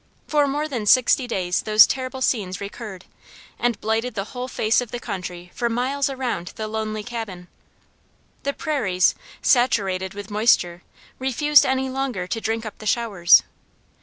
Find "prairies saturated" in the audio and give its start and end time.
8.53-10.15